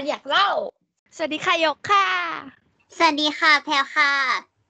[0.00, 0.50] กูอยากเล่า
[1.16, 2.06] สวัสดีค่ะหยกค่ะ
[2.96, 4.12] สวัสดีค่ะ แพลวค่ะ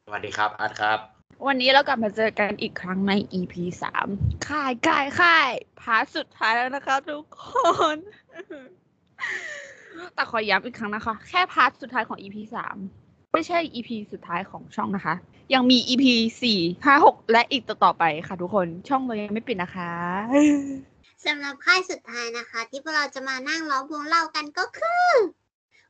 [0.07, 0.99] สวัสดีครับอาร์ตครับ
[1.47, 4.07] วันนี้เรากลับมาเจอกันอีกครั้งใน EP สาม
[4.49, 7.47] ค่ายค่ายค่าย part สุดท้ายแล้วนะคะทุกค
[7.95, 7.97] น
[10.15, 12.77] แต่ขอย้ำอีกครั้งนะคะ แค่ part สุดท้ายของ EP สาม
[13.33, 15.15] ไม่ใช่ EP สุดท้ายของช่องนะคะ
[15.55, 16.05] ยังมี EP
[16.43, 19.93] สี่ห้าหกและอีกต่อๆไปค่ะทุกคน ช่องเรายังไม่ปิดนะคะ
[21.25, 25.11] สำหรับค่ายสุดท้ายนะคะ ที่พวกเราจะมานั่งล้อมวงเล่ากันก็คือ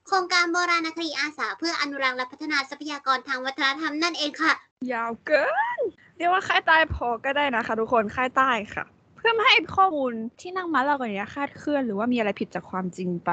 [0.06, 4.52] โครงการโบราณคดีอาสาเพื่ออนุรักษ์และพัฒนาทรัพยากรทางวัฒนธรรมนั่นเองค่ะ
[4.92, 5.44] ยาวเกิ
[5.78, 5.80] น
[6.16, 8.84] เรียกว่าค่ายใต้พอก็ได้นะคะ ทุกคนค่ายใต้ค่ะ
[9.16, 13.30] เพื่อไม่ให้ข้อมูลที่นั่งมาเล่ากันเนี้ยคลาดเคลื่อนหรือว่ามีอะไรผิดจากความจริงไป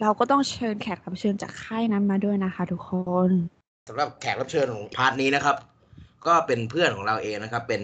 [0.00, 2.92] เราก็ต้องเชิญแขกรับเชิญจากค่ายนั้นมาด้วยนะคะ ทุกค
[3.28, 3.30] น
[3.88, 5.56] สำหรับแขกรับเชิญของพาร์ทนี้นะครับ
[6.26, 7.82] ก็เป็นเพื่อนของเราเองนะครับ เป็น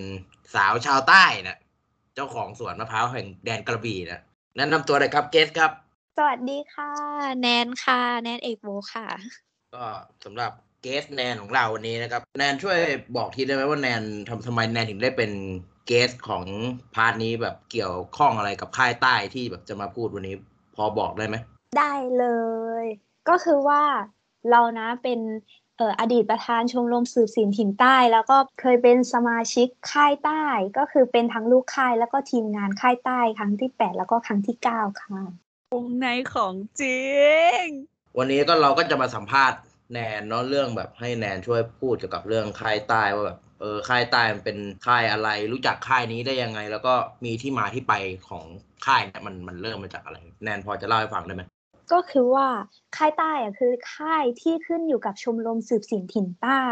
[0.55, 1.59] สาวชาวใต้นะ
[2.15, 4.21] เจ้าของสวนมะพร้าวแห่งแดนกระบี่นะ
[4.57, 5.71] แนะนำตัวเลยครับเกสครับ
[6.17, 6.91] สวัสดีค่ะ
[7.41, 9.07] แนนค่ะ แนนเอกโบค่ะ
[9.75, 9.85] ก็
[10.25, 12.79] สำหรับเกสแนนของเราวันนี้นะครับ แนนช่วย
[13.17, 15.33] บอกทีได้ไหมว่าแนนทำทำไมแนนถึงได้เป็น
[15.87, 16.45] เกสของ
[16.95, 20.35] พาร์ทนี้แบบเกี่ยวข้องอะไรกับค่ายใต้ที่แบบจะมาพูดวันนี้
[20.77, 21.37] พอบอกได้ไหม
[21.79, 22.27] ได้เล
[22.83, 22.85] ย
[23.29, 23.83] ก็คือว่า
[24.51, 25.21] เรานะเป็น
[25.64, 30.45] เอ่ออดีตประธานชมรมสืบสินถิ่นใต้ แล้วก็เคยเป็นสมาชิกค่ายใต้
[30.79, 35.21] ก็คือเป็นทั้งลูกค่ายแล้วก็ทีมงานค่ายใต้ครั้งที่ 8 แล้วก็ครั้งที่ 9 ค่ะ
[35.75, 37.05] วงในของจริ
[37.63, 37.65] ง
[38.19, 39.59] วันนี้ก็เราก็จะมาสัมภาษณ์
[39.93, 46.95] แนนเนาะเรื่องแบบให้แนนช่วยพูดเกี่ยวกับเรื่องค่ายใต้ว่าแบบเออค่ายใต้มันเป็นค่ายอะไร รู้จักค่ายนี้ได้ยังไง แล้วก็
[47.25, 47.95] มีที่มาที่ไป
[48.29, 48.45] ของ
[48.87, 51.43] ค่ายเนี่ยมันมันเริ่มมาจากอะไร แนนพอจะเล่าให้ฟังได้ไหม
[51.95, 52.49] ก็คือว่า
[52.97, 56.65] ค่ายใต้อะคือค่ายที่ขึ้นอยู่กับชมรมสืบสินถิ่นใต้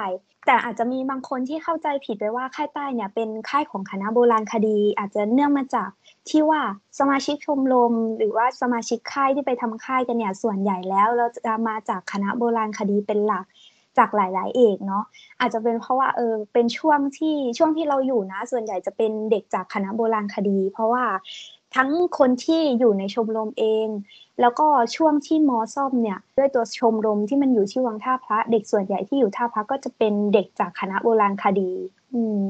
[0.47, 5.91] แต่อาจจะมีบางคนที่เข้าใจผิดไปว่าค่ายใต้เนี่ยเป็นค่ายของคณะโบราณคดี อาจจะเนื่องมาจาก
[6.31, 6.63] ที่ว่า
[6.99, 13.45] สมาชิกชมรมหรือว่าสมาชิกค่ายที่ไปทำค่ายกันเนี่ยส่วนใหญ่แล้วเราจะมาจากคณะโบราณคดีเป็นหลัก
[13.99, 15.05] จากหลาย ๆ เอกเนาะ
[15.41, 21.05] อาจจะเป็นเพราะว่าเออเป็นช่วงที่ช่วงที่เราอยู่นะ ส่วนใหญ่จะเป็นเด็กจากคณะโบราณคดี เพราะว่า
[21.77, 23.89] ทั้งคนที่อยู่ในชมรมเอง
[24.41, 24.67] แล้วก็
[24.97, 31.71] ช่วงที่มอซ่อมเนี่ย ด้วยตัวชมรมที่มันอยู่ที่วังท่าพระ เด็กส่วนใหญ่ที่อยู่ท่าพระก็จะเป็นเด็กจากคณะโบราณคดี
[32.15, 32.41] อืม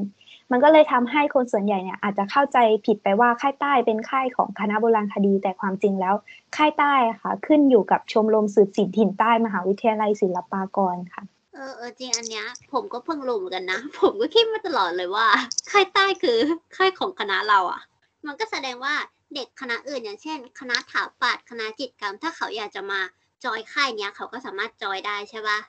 [0.51, 6.15] มันก็เลยทำให้คนส่วนใหญ่เนี่ยอาจจะเข้าใจผิดไปว่าค่ายใต้เป็นค่ายของคณะโบราณคดี แต่ความจริงแล้ว
[6.57, 11.23] ค่ายใต้ค่ะ ขึ้นอยู่กับชมรมสืบสินถิ่นใต้มหาวิทยาลัยศิลปากรค่ะ
[11.53, 15.27] เออเออจริงอันเนี้ยผมก็เพิ่งรู้เหมือนกันนะ ผมก็คิดมาตลอดเลยว่า
[15.71, 16.37] ค่ายใต้คือ
[16.77, 17.81] ค่ายของคณะเราอะ
[18.25, 18.95] มันก็แสดงว่า
[19.35, 22.99] เด็กคณะอื่นอย่างเช่น คณะถาปัดคณะจิตกรรม ถ้าเขาอยากจะมา
[23.43, 25.59] จอยค่ายเนี้ยเขาก็สามารถจอยได้ใช่ปะ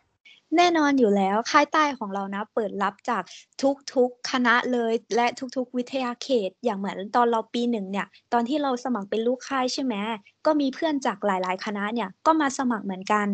[0.57, 3.23] แน่นอนอยู่แล้วค่ายใต้ของเรานะ เปิดรับจาก
[3.95, 5.27] ทุกๆคณะเลย และ
[5.57, 9.95] ทุกๆ วิทยาเขต อย่างเหมือนตอนเราปีหนึ่งเนี่ย ตอนที่เราสมัครเป็นลูกค่ายใช่ไหม
[10.47, 13.29] ก็มีเพื่อนจากหลายๆ คณะเนี่ยก็มาสมัครเหมือนกัน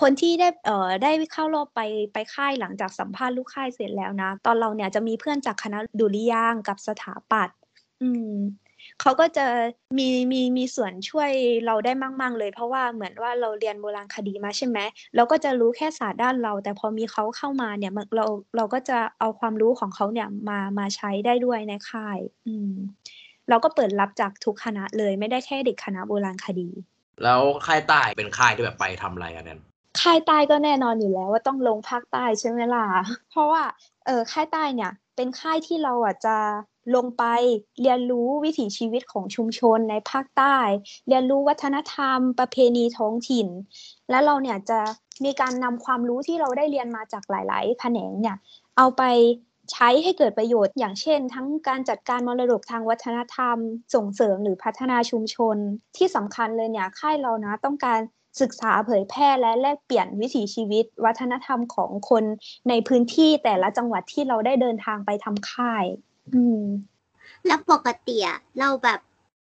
[0.00, 1.80] คนที่ได้เอ่อได้เข้ารอบไป
[2.12, 7.56] ไปค่ายหลังจากสัมภาษณ์ลูกค่ายเสร็จแล้วนะ ตอนเราเนี่ยจะมีเพื่อนจากคณะดุริยางกับสถาปัตย์
[8.02, 8.32] อืม
[9.00, 9.46] เขาก็จะ
[9.98, 11.30] มีมีมีส่วนช่วย
[11.66, 14.78] เราได้มากๆเลย เพราะว่าเหมือนว่าเราเรียนโบราณคดีมาใช่ไหม
[15.16, 18.26] เราก็จะรู้แค่ศาสตร์ด้านเรา แต่พอมีเขาเข้ามาเนี่ยมันเรา
[18.56, 22.72] เราก็จะเอาความรู้ของเขาเนี่ยมามาใช้ได้ด้วยในค่าย อืม
[23.48, 26.68] เราก็เปิดรับจากทุกคณะเลยไม่ได้แค่เด็กคณะโบราณคดี
[27.22, 29.60] แล้วค่ายใต้เป็นค่ายที่แบบไปทำอะไรอะแนน
[30.00, 32.86] ค่ายใต้ก็แน่นอนอยู่แล้วว่าต้องลงภาคใต้ใช่ไหมล่ะ
[33.30, 33.62] เพราะว่า
[34.06, 36.36] เออค่ายใต้เนี่ย เป็นค่ายที่เราอะจะ
[36.94, 37.24] ลงไป
[37.80, 40.56] เรียนรู้วิถีชีวิตของชุมชนในภาคใต้
[41.08, 43.48] เรียนรู้วัฒนธรรม ประเพณีท้องถิ่น
[44.10, 44.80] และเราเนี่ยจะ
[45.24, 48.36] มีการนำความรู้ที่เราได้เรียนมาจากหลายๆ แขนงเนี่ย
[48.76, 49.02] เอาไป
[49.72, 53.56] ใช้ให้เกิดประโยชน์ อย่างเช่น ทั้งการจัดการมรดกทางวัฒนธรรม
[53.94, 55.56] ส่งเสริมหรือพัฒนาชุมชน
[55.96, 58.00] ที่สำคัญเลยเนี่ยค่ายเรานะต้องการ
[58.40, 62.24] ศึกษาเผยแพร่และแลกเปลี่ยนวิถีชีวิต วัฒนธรรมของคน
[62.68, 65.84] ในพื้นที่แต่ละจังหวัดที่เราได้เดินทางไปทำค่าย
[66.32, 66.64] อืม
[67.46, 69.00] แล้วปกติอะเราแบบ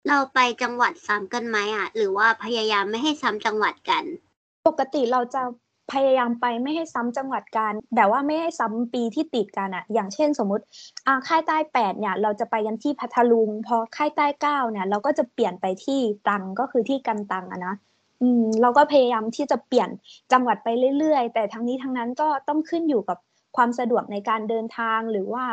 [0.08, 4.04] เราไปจังหวัดซ้ำกันไหมอะหรือว่าพยายามไม่ให้ซ้ำจังหวัดกัน
[4.66, 5.42] ปกติเราจะ
[5.92, 10.64] พยายามไปไม่ให้ซ้ำจังหวัดกัน แต่ว่าไม่ให้ซ้ำปีที่ติดกันอะอย่างเช่นสมมติ
[11.06, 17.74] อ่าค่ายใต้แปดเนี่ย เราจะไปกันที่พัทลุง พอค่ายใต้เก้าเนี่ย เราก็จะเปลี่ยนไปที่ตรังก็คือที่กันตังอะนะ
[18.22, 19.88] อืมเราก็พยายามที่จะเปลี่ยน
[20.32, 20.68] จังหวัดไป
[20.98, 23.18] เรื่อยๆ แต่ทั้งนี้ทั้งนั้นก็ต้องขึ้นอยู่กับ
[23.56, 25.44] ความสะดวกในการเดินทางหรือว่า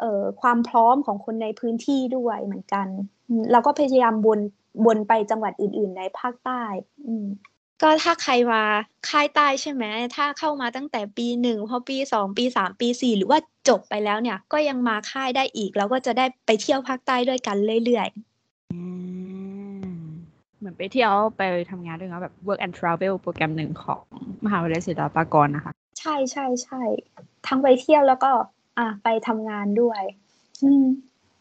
[0.00, 2.86] เอ่อความพร้อมของคนในพื้นที่ด้วยเหมือนกัน
[3.28, 4.40] อืมเราก็พยายามบน
[4.86, 6.62] บนไปจังหวัดอื่น ๆ ในภาคใต้
[7.06, 7.26] อืม
[7.82, 8.62] ก็ถ้าใครมา
[9.08, 9.84] ค่ายใต้ใช่ไหม
[10.16, 13.38] ถ้าเข้ามาตั้งแต่ปีหนึ่งพอปีสองปีสามปีสี่หรือว่า
[13.68, 18.08] จบไปแล้วเนี่ย ก็ยังมาค่ายได้อีกแล้วก็จะได้ไปเที่ยวภาคใต้ด้วยกันเรื่อย
[18.72, 18.80] อื
[19.84, 19.86] ม
[20.58, 24.02] เหมือนไปเที่ยวไปทำงานด้วยนะแบบ work and travel โปรแกรมหนึ่งของ
[24.44, 26.82] มหาวิทยาลัยศิลปากรนะคะ ใช่ใช่ใช่
[27.46, 28.30] ทั้งไปเที่ยวแล้วก็
[28.78, 30.02] อะไปทำงานด้วย
[30.64, 30.84] อืม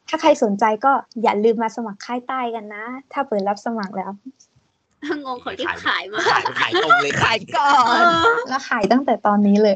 [0.07, 0.91] ถ้าใครสนใจก็
[1.21, 4.11] อย่าลืมมาสมัครค่ายใต้กันนะ ถ้าเปิดรับสมัครแล้ว
[5.25, 9.75] งงคนที่ขายมาขายขายตรงเลยขายก่อเอนอแล้วขายตั้งแต่ตอนนี้เลย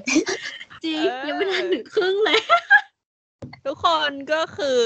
[0.84, 2.40] จริงยังไม่ทันถึงครึ่งเลย
[3.66, 4.82] ทุกคนก็คือ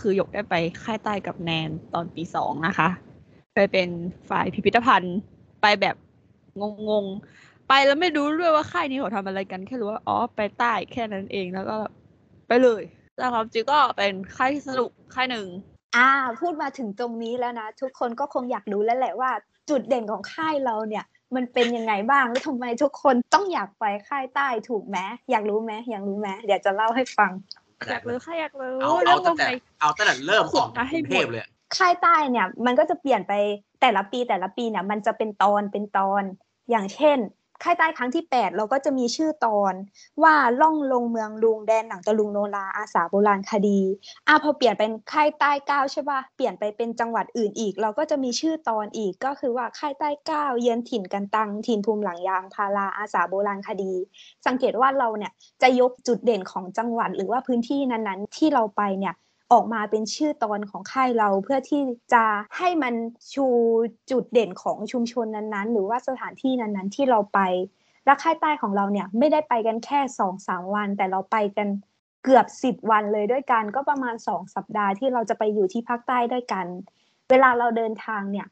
[0.00, 2.88] คือหยกได้ไปค่ายใต้กับแนนตอนปีสองนะคะ
[3.54, 3.88] ไปเป็น
[4.30, 5.18] ฝ่ายพิพิธภัณฑ์
[5.62, 5.96] ไปแบบ
[6.60, 11.78] งงๆ ไปแล้วไม่รู้ด้วยว่าค่ายนี้เขาทำอะไรกันแค่รู้ว่าอ๋อไปใต้แค่นั้นเองแล้วก็
[12.48, 12.82] ไปเลย
[13.16, 15.46] แต่ความจริงก็เป็นค่ายที่สนุกค่ายหนึ่ง
[15.96, 16.08] อ่า
[16.40, 19.30] พูดมาถึงตรงนี้แล้วนะ ทุกคนก็คงอยากรู้แล้วแหละว่า
[19.70, 21.04] จุดเด่นของค่ายเราเนี่ย
[21.34, 24.98] มันเป็นยังไงบ้างแล้วทำไมทุกคนต้องอยากไปค่ายใต้ถูกไหม
[25.30, 27.30] อยากรู้ไหมอยากรู้ไหมเดี๋ยวจะเล่าให้ฟัง
[27.90, 33.32] อยากรู้ค่ะอยากรู้เอาแล้เอาวตั้วงงแต่ไหนเอาตั้งแต่เริ่มออกขุดมาให้กรุงเทพหมดเลยค่ายใต้เนี่ย มันก็จะเปลี่ยนไป
[33.80, 36.22] แต่ละปีแต่ละปีเนี่ยมันจะเป็นตอนเป็นตอน
[36.70, 37.18] อย่างเช่น
[37.62, 39.74] ค่ายใต้ครั้งที่ 8 เราก็จะมีชื่อตอน
[40.22, 43.80] ว่าล่องลงเมืองลุงแดนหนังตะลุงโนราอาสาโบราณคดี
[44.28, 53.92] อะพอเปลี่ยนเป็นค่ายใต้เก้าใช่ป่ะเปลี่ยนไปเป็นจังหวัดอื่นอีก เราก็จะมีชื่อตอนอีกก็คือว่าค่ายใต้เก้าเยือนถิ่นกันตังถิ่นภูมิหลังยางพาราอาสาโบราณคดี
[54.46, 55.32] สังเกตว่าเราเนี่ย
[55.62, 59.14] จะยกจุดเด่นของจังหวัดหรือว่าพื้นที่นั้นๆ ที่เราไปเนี่ย
[59.52, 61.82] ออกมาเป็นชื่อตอนของค่ายเราเพื่อที่
[62.14, 62.24] จะ
[62.56, 62.94] ให้มัน
[63.32, 63.46] ชู
[64.10, 67.40] จุดเด่นของชุมชนนั้นๆ หรือว่าสถานที่นั้นๆ ที่เราไป
[68.04, 71.68] และค่ายใต้ของเราเนี่ยไม่ได้ไปกันแค่สองสามวัน แต่เราไปกัน
[72.24, 76.66] เกือบสิบวันเลยด้วยกันก็ประมาณสองสัปดาห์ที่เราจะไปอยู่ที่ภาคใต้ด้วยกัน
[77.30, 78.46] เวลาเราเดินทางเนี่ย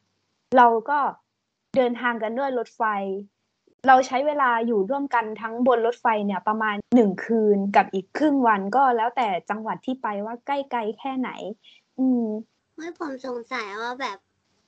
[0.56, 0.98] เราก็
[1.76, 2.82] เดินทางกันด้วยรถไฟ
[3.88, 11.30] เราใช้เวลาอยู่ร่วมกันทั้งบนรถไฟเนี่ยประมาณหนึ่งคืนกับอีกครึ่งวันก็แล้วแต่จังหวัดที่ไปว่าใกล้ไกลแค่ไหน
[11.98, 12.24] อืม
[12.74, 14.18] เฮ้ยผมสงสัยว่าแบบ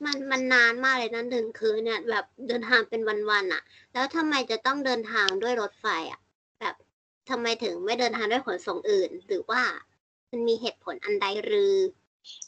[0.04, 3.00] มันมันนานมากเลยนะหนึ่งคืนเนี่ย แบบเดินทางเป็น
[3.30, 3.62] วันๆอะ
[3.92, 6.20] แล้วทำไมจะต้องเดินทางด้วยรถไฟอะ
[6.60, 6.74] แบบ
[7.30, 9.62] ทำไมถึงไม่เดินทางด้วยขนส่งอื่น หรือว่า
[10.30, 11.74] มันมีเหตุผลอันใดหรือ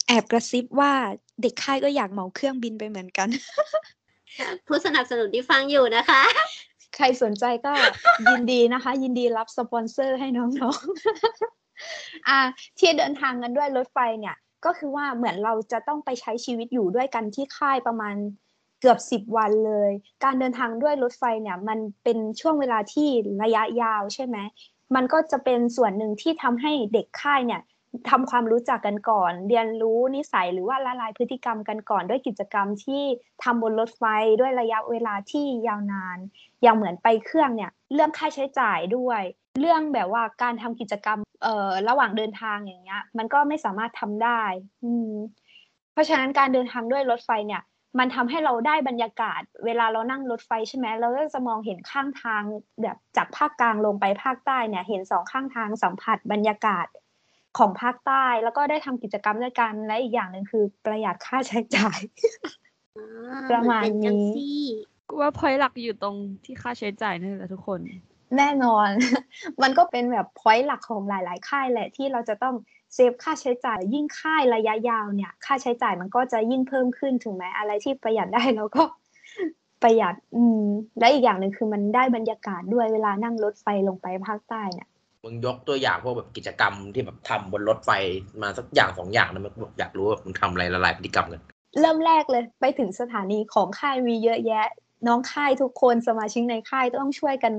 [0.07, 0.91] แอบกระซิบว่า
[1.41, 3.27] เด็กค่ายก็อยากเหมาเครื่องบินไปเหมือนกัน
[4.67, 6.21] ผู้สนับสนุนที่ฟังอยู่นะคะ
[6.95, 7.73] ใครสนใจก็
[8.29, 12.39] ยินดีนะคะ ยินดีรับสปอนเซอร์ให้น้องๆอ่า
[12.79, 14.35] ที่เดินทางกันด้วยรถไฟเนี่ย
[14.65, 18.15] ก็คือว่าเหมือนเราจะต้องไปใช้ชีวิตอยู่ด้วยกันที่ค่ายประมาณ
[18.81, 19.91] เกือบสิบวันเลย
[20.23, 23.09] การเดินทางด้วยรถไฟเนี่ย มันเป็นช่วงเวลาที่
[23.43, 24.37] ระยะยาวใช่ไหม
[24.95, 27.61] มันก็จะเป็นส่วนหนึ่งที่ทำให้เด็กค่ายเนี่ย
[28.09, 33.03] ทำความรู้จักกันก่อน เรียนรู้นิสัยหรือว่าละลายพฤติกรรมกันก่อน ด้วยกิจกรรมที่
[33.43, 34.03] ทำบนรถไฟ
[34.39, 36.17] ด้วยระยะเวลาที่ยาวนาน
[36.61, 39.21] อย่างเหมือนไปเครื่องเนี่ย เรื่องค่าใช้จ่ายด้วย
[39.59, 44.41] เรื่องแบบว่าการทำกิจกรรมเอ่อระหว่างเดินทางอย่างเงี้ย มันก็ไม่สามารถทำได้
[44.83, 45.11] อืม
[45.93, 47.61] เพราะฉะนั้นการเดินทางด้วยรถไฟเนี่ย
[47.99, 52.43] มันทำให้เราได้บรรยากาศ เวลาเรานั่งรถไฟใช่ไหมเราก็จะมองเห็นข้างทาง
[52.81, 56.85] แบบจากภาคกลางลงไปภาคใต้เนี่ย เห็นสองข้างทางสัมผัสบรรยากาศ
[57.57, 61.99] ของภาคใต้แล้วก็ได้ทำกิจกรรมด้วยกันและอีกอย่างหนึ่งคือประหยัดค่าใช้จ่าย
[62.97, 63.05] อ่
[63.51, 64.63] ประมาณเหอนเป็จังนี้ซี่
[65.09, 66.15] กูว่าพอยหลักอยู่ตรง
[66.45, 67.79] ที่ค่าใช้จ่ายนี่แหละทุกคน
[68.37, 68.89] แน่นอน
[69.61, 72.55] มันก็เป็นแบบพอยต์หลักของหลาย ๆ ค่ายแหละที่เราจะต้อง
[72.93, 78.83] เซฟค่าใช้จ่ายยิ่งค่ายระยะยาวเนี่ย ค่าใช้จ่ายมันก็จะยิ่งเพิ่มขึ้นถูกไหมอะไรที่ประหยัดได้เราก็
[79.83, 80.63] ประหยัด อืม
[80.99, 84.87] และอีกอย่างหนึ่งคือมันได้บรรยากาศด้วยเวลานั่งรถไฟลงไปภาคใต้เนี่ย
[85.25, 87.91] มึงยกตัวอย่างพวกแบบกิจกรรมที่แบบทำบนรถไฟ
[88.41, 91.41] มาสักอย่างสองอย่างนะมึงอยากรู้ว่ามึงทำอะไรละลายพฤติกรรมกัน
[91.79, 94.65] เริ่มแรกเลย ไปถึงสถานีของค่ายมีเยอะแยะ
[95.07, 97.53] น้องค่ายทุกคนสมาชิกในค่ายต้องช่วยกัน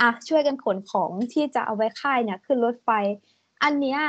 [0.00, 2.90] อะช่วยกันขนของที่จะเอาไว้ค่ายเนี่ยขึ้นรถไฟ
[3.62, 4.00] อันเนี้ย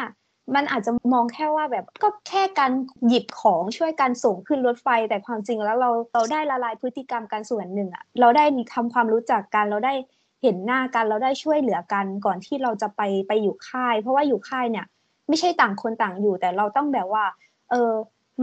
[0.56, 2.72] มันอาจจะมองแค่ว่าแบบก็แค่การ
[3.08, 9.94] หยิบของช่วยกันส่งขึ้นรถไฟ แต่ความจริงแล้วเราเราได้ละลายพฤติกรรมกันส่วนหนึ่งอะเราได้ทำความรู้จักกันเราได้
[10.42, 14.86] เห็นหน้ากันเราได้ช่วยเหลือกันก่อนที่เราจะไปไปอยู่ค่าย เพราะว่าอยู่ค่ายเนี่ย
[15.28, 17.26] ไม่ใช่ต่างคนต่างอยู่ แต่เราต้องแบบว่า
[17.70, 17.92] เออ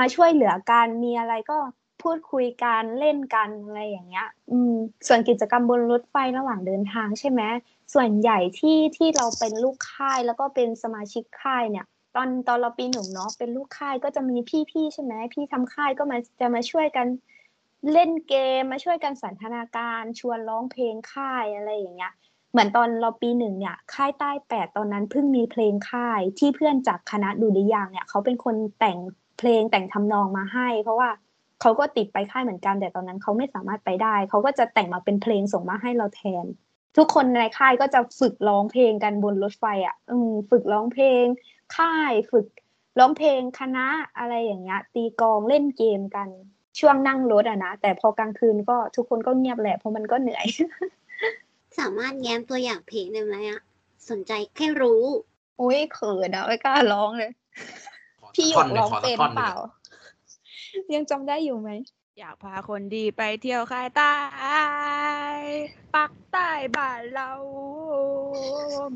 [0.01, 1.59] มาช่วยเหลือกันมีอะไรก็
[2.03, 4.75] พูดคุยกันเล่นกันอะไรอย่างเงี้ย อืม
[5.07, 7.43] ส่วนกิจกรรมบนรถไฟระหว่างเดินทางใช่ไหม
[7.95, 11.87] ส่วนใหญ่ที่ที่เราเป็นลูกค่ายแล้วก็เป็นสมาชิกค่ายเนี่ย
[12.17, 14.37] ตอนตอนเราปีหนึ่งเนาะเป็นลูกค่ายก็จะมี
[14.71, 17.07] พี่ๆใช่ไหมพี่ทำค่ายก็มาจะมาช่วยกัน
[17.93, 22.13] เล่นเกมมาช่วยกันสันทนาการชวนร้องเพลงค่ายอะไรอย่างเงี้ย
[22.53, 28.99] เหมือนตอนเราปีหนึ่งเนี่ย ค่ายใต้แปดตอนนั้นเพิ่งมีเพลงค่ายที่เพื่อนจากคณะดุริยางเนี่ยเขาเป็นคนแต่ง
[29.39, 31.11] เพลงแต่งทำนองมาให้ เพราะว่า
[31.61, 36.45] เขาก็ติดไปค่ายเหมือนกันแต่ตอนนั้นเขาไม่สามารถไปได้เขาก็จะแต่งมาเป็นเพลงส่งมาให้เราแทน
[36.97, 41.25] ทุกคนในค่ายก็จะฝึกร้องเพลงกันบนรถไฟอะ อืมฝึกร้องเพลง
[41.77, 42.47] ค่ายฝึก
[42.99, 43.87] ร้องเพลงคณะ
[44.19, 46.29] อะไรอย่างเงี้ยตีกองเล่นเกมกัน
[46.79, 50.47] ช่วงนั่งรถอะนะ แต่พอกลางคืนก็ทุกคนก็เงียบแหละเพราะมันก็เหนื่อย
[51.79, 53.61] สามารถแง้มตัวอย่างเพลงได้ไหมอะ
[54.11, 55.05] สนใจแค่รู้
[55.61, 57.33] อุ้ยเขินอะไม่กล้าร้องเลย
[58.35, 59.53] พี่หยท่อกนหนึ่ร้งองขอสัเป็กนท่อนหเปนึ่งล่า
[60.95, 61.71] ยังจำได้อยู่ไหม
[62.19, 64.15] อยากพาคนดีไปเที่ยวค่ายใต้
[65.95, 67.31] ปักใต้บ้านเรา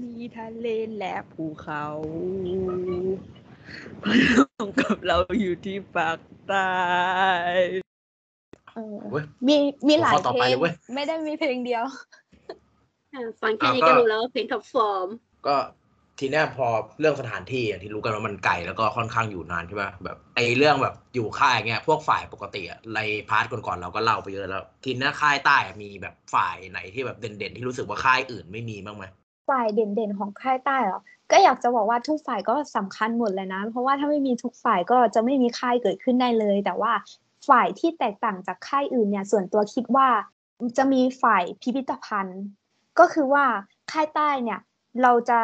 [0.03, 0.67] มีทะเล
[0.97, 1.85] และภูเขา
[4.59, 6.69] พร้อมกับเราอยู่ที่ปากใต้
[8.75, 9.57] เออเว้ยมี
[9.89, 11.85] มีหลายหัวข้อต่อเพลไปงเลยเว้ย ไม่ได้มีเพลงเดียว
[13.15, 15.09] อ่าฟังแค่นี้อ่าก็ก็รู้แล้วว่าเพลงท็อปฟอร์ม
[15.47, 15.57] ก็
[16.19, 16.67] ทีเนี้ยพอ
[17.01, 29.05] เรื่องสถานที่อย่างที่รู้กันว่ามันไกลแล้วก็ค่อนข้างอยู่นานใช่ป่ะแบบไอ้เรื่องแบบอยู่ค่ายเงี้ยพวกฝ่ายปกติอะใน part ก่อนๆเราก็เล่าไปเยอะแล้ว ทีเนี้ยค่ายใต้อะมีแบบฝ่ายไหนที่แบบเด่นๆที่รู้สึกว่าค่ายอื่นไม่มีบ้างไหม
[29.49, 31.01] ฝ่ายเด่นๆของค่ายใต้เหรอ
[31.31, 36.93] ก็อยากจะบอกว่าทุกฝ่ายก็สำคัญหมดเลยนะ เพราะว่าถ้าไม่มีทุกฝ่ายก็จะไม่มีค่ายเกิดขึ้นได้เลย แต่ว่า
[37.49, 40.09] ฝ่ายที่แตกต่างจากค่ายอื่นเนี่ย ส่วนตัวคิดว่า
[40.77, 42.43] จะมีฝ่ายพิพิธภัณฑ์
[42.99, 43.45] ก็คือว่า
[43.93, 44.61] ค่ายใต้เนี่ย
[45.03, 45.41] เราจะ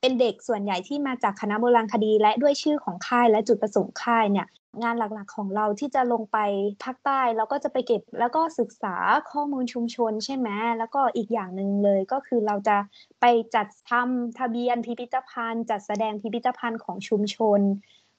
[0.00, 4.46] เป็นเด็กส่วนใหญ่ที่มาจากคณะโบราณคดี และด้วยชื่อของค่ายและจุดประสงค์ค่ายเนี่ย
[4.82, 6.38] งานหลักๆของเราที่จะลงไป
[6.84, 8.96] ภาคใต้เราก็จะไปเก็บแล้วก็ศึกษา
[9.30, 10.48] ข้อมูลชุมชนใช่ไหม
[10.78, 12.76] แล้วก็อีกอย่างหนึ่งเลยก็คือเราจะ
[13.20, 13.24] ไป
[13.54, 17.60] จัดทำทะเบียนพิพิธภัณฑ์ จัดแสดงพิพิธภัณฑ์ของชุมชน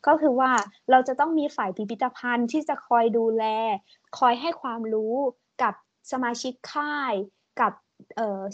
[0.07, 0.51] ก็คือว่า
[0.91, 3.43] เราจะต้องมีฝ่ายพิพิธภัณฑ์ที่จะคอยดูแล
[4.17, 5.15] คอยให้ความรู้
[5.61, 5.73] กับ
[6.11, 7.13] สมาชิกค่าย
[7.61, 7.73] กับ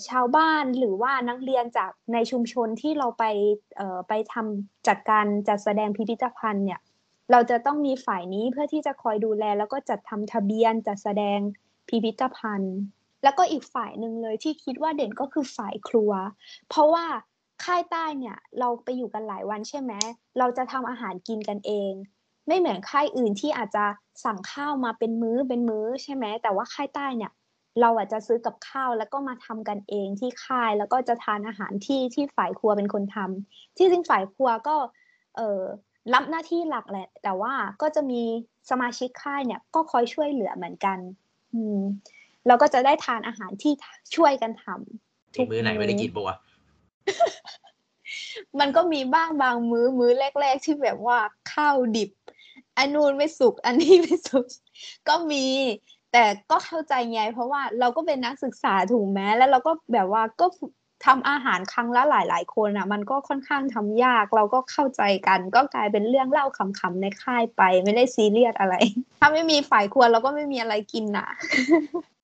[0.09, 3.23] ชาวบ้านหรือว่านักเรียนจากในชุมชนที่เราไป
[4.07, 6.79] ไปทำจัดการจัดแสดงพิพิธภัณฑ์เนี่ย
[7.31, 11.39] เราจะต้องมีฝ่ายนี้เพื่อที่จะคอยดูแล แล้วก็จัดทำทะเบียนจัดแสดง
[11.87, 12.77] พิพิธภัณฑ์
[13.23, 16.11] แล้วก็อีกฝ่ายหนึ่งเลยที่คิดว่าเด่นก็คือฝ่ายครัว
[16.69, 17.05] เพราะว่า
[17.63, 19.93] ค่ายใต้เนี่ยเราไปอยู่กันหลายวันใช่ไหม
[20.39, 21.93] เราจะทำอาหารกินกันเอง
[22.47, 23.85] ไม่เหมือนค่ายอื่นที่อาจจะ
[24.25, 27.31] สั่งข้าวมาเป็นมื้อเป็นมื้อใช่ไหมแต่ว่าค่ายใต้เนี่ย
[27.81, 34.75] เราอาจจะซื้อกับข้าวแล้วก็มาทำกันเองที่ค่ายแล้วก็จะทานอาหารที่ที่ฝ่ายครัวเป็นคนทำที่จริงฝ่ายครัวก็
[35.37, 35.61] เออ
[36.13, 38.21] รับหน้าที่หลักแหละ แต่ว่าก็จะมี
[38.69, 40.97] สมาชิกค่ายเนี่ย ก็คอยช่วยเหลือเหมือนกัน
[41.53, 41.79] อืม
[42.47, 43.73] เราก็จะได้ทานอาหารที่
[44.15, 46.37] ช่วยกันทำที่มื้อไหนไม่ได้กินปะวะ
[48.59, 51.17] มันก็มีบ้างบางมื้อมื้อแรก ๆ ที่แบบว่า
[51.53, 52.09] ข้าวดิบ
[52.77, 54.45] อันนู้นไม่สุก อันนี้ไม่สุก
[55.07, 55.45] ก็มี
[56.11, 60.45] แต่ก็เข้าใจไง เพราะว่าเราก็เป็นนักศึกษาถูกไหมแล้วเราก็แบบว่าก็
[61.05, 68.75] ทำอาหารครั้งละหลาย ๆ คนอะ มันก็ค่อนข้างทำยาก เราก็เข้าใจกัน ก็กลายเป็นเรื่องเล่าขำๆในค่ายไป ไม่ได้ซีเรียสอะไร
[69.19, 71.27] ถ้าไม่มีฝ่ายครัวเราก็ไม่มีอะไรกินน่ะ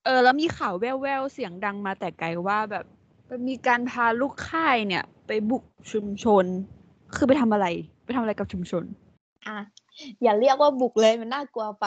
[0.05, 2.85] เออ แล้วมีข่าวแว่วๆเสียงดังมาแต่ไกลว่าแบบ
[3.29, 6.45] มันมีการพาลูกค่ายเนี่ย ไปบุกชุมชน
[7.15, 7.67] คือไปทำอะไร
[8.05, 8.83] ไปทำอะไรกับชุมชน
[9.47, 9.57] อะ
[10.23, 11.85] อย่าเรียกว่าบุกเลยมันน่ากลัวไป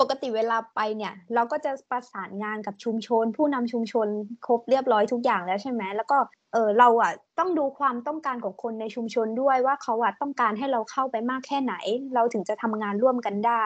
[0.00, 4.08] ปกติเวลาไปเนี่ย เราก็จะประสานงานกับชุมชน ผู้นำชุมชน
[4.46, 6.18] ครบเรียบร้อยทุกอย่างแล้วใช่ไหมแล้วก็
[6.52, 11.74] เออเราอะต้องดูความต้องการของคนในชุมชนด้วยว่าเขาอะต้องการให้เราเข้าไปมากแค่ไหน
[12.14, 13.64] เราถึงจะทำงานร่วมกันได้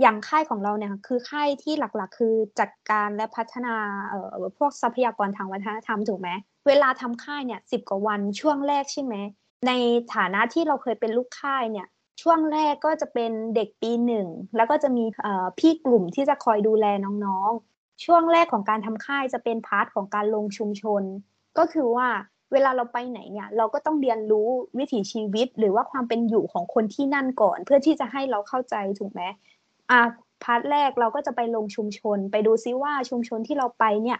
[0.00, 3.74] อย่างค่ายของเราเนี่ยคือค่ายที่หลักๆ คือจัดการและพัฒนา
[4.08, 6.28] เอ่อพวกทรัพยากรทางวัฒนธรรมถูกไหม
[6.66, 9.14] เวลาทำค่ายเนี่ยสิบกว่าวันช่วงแรกใช่ไหม
[9.66, 9.72] ใน
[10.14, 11.86] ฐานะที่เราเคยเป็นลูกค่ายเนี่ย
[12.22, 15.04] ช่วงแรกก็จะเป็นเด็กปีหนึ่งแล้วก็จะมี
[15.58, 16.86] พี่กลุ่มที่จะคอยดูแล
[17.24, 21.02] น้องๆ ช่วงแรกของการทำค่ายจะเป็น part ของการลงชุมชน
[21.58, 22.08] ก็คือว่า
[22.52, 29.22] เวลาเราไปไหนเนี่ยเราก็ต้องเรียนรู้วิถีชีวิต หรือว่าความเป็นอยู่ของคนที่นั่นก่อน เพื่อที่จะให้เราเข้าใจถูกไหม
[29.90, 30.00] อะ
[30.44, 34.18] part แรกเราก็จะไปลงชุมชน ไปดูซิว่าชุมชนที่เราไปเนี่ย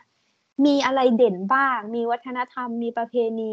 [0.66, 3.52] มีอะไรเด่นบ้าง มีวัฒนธรรมมีประเพณี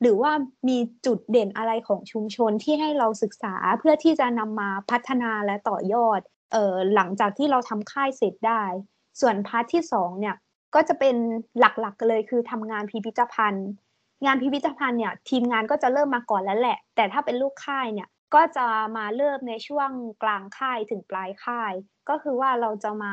[0.00, 0.32] หรือว่า
[0.68, 6.20] มีจุดเด่นอะไรของชุมชนที่ให้เราศึกษาเพื่อที่จะนำมาพัฒนาและต่อยอด
[6.52, 8.62] เออหลังจากที่เราทำค่ายเสร็จได้
[9.20, 10.36] ส่วน part ที่สองเนี่ย
[10.74, 11.16] ก็จะเป็น
[11.60, 13.68] หลักๆเลยคือทำงานพิพิธภัณฑ์
[14.24, 19.90] งานพิพิธภัณฑ์เนี่ยทีมงานก็จะเริ่มมาก่อนแล้วแหละ แต่ถ้าเป็นลูกค่ายเนี่ยก็จะมาเริ่มในช่วง
[20.22, 21.72] กลางค่ายถึงปลายค่าย
[22.08, 23.12] ก็คือว่าเราจะมา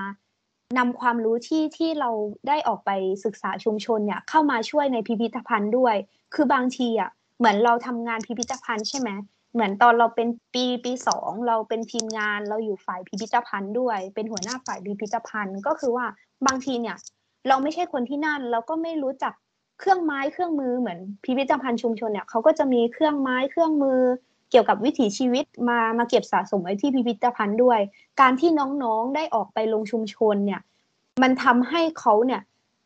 [0.77, 2.09] นำความรู้ที่ที่เรา
[2.47, 2.91] ได้ออกไป
[3.25, 5.95] ศึกษาชุมชนเนี่ยเข้ามาช่วยในพิพิธภัณฑ์ด้วย
[6.33, 9.09] คือบางทีอะเหมือนเราทำงานพิพิธภัณฑ์ใช่ไหม
[9.53, 16.05] เหมือนตอนเราเป็นปีปีสองเราเป็นทีมงานเราอยู่ฝ่ายพิพิธภัณฑ์ด้วย เป็นหัวหน้าฝ่ายพิพิธภัณฑ์ก็คือว่า
[16.47, 16.97] บางทีเนี่ย
[17.47, 19.33] เราไม่ใช่คนที่นั่น เราก็ไม่รู้จัก
[19.79, 24.01] เครื่องไม้เครื่องมือเหมือนพิพิธภัณฑ์ชุมชนเนี่ยเขาก็จะมีเครื่องไม้เครื่องมือ
[24.53, 27.79] เกี่ยวกับวิถีชีวิตมามาเก็บสะสมไว้ที่พิพิธภัณฑ์ด้วย
[28.21, 28.49] การที่
[28.83, 30.61] น้องๆได้ออกไปลงชุมชนเนี่ย
[31.21, 32.41] มันทำให้เขาเนี่ย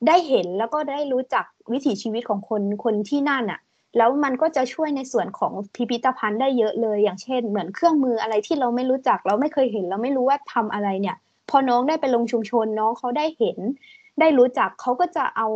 [0.08, 3.60] ได้เห็นแล้วก็ได้รู้จักวิถีชีวิตของคนคนที่นั่นอะ
[3.98, 11.16] แล้วมันก็จะช่วยในส่วนของพิพิธภัณฑ์ได้เยอะเลย อย่างเช่น เหมือนเครื่องมืออะไรที่เราไม่รู้จัก เราไม่เคยเห็น เราไม่รู้ว่าทำอะไรเนี่ย
[11.50, 13.58] พอน้องได้ไปลงชุมชนน้องเขาได้เห็น
[14.20, 15.48] ได้รู้จักเขาก็จะเอา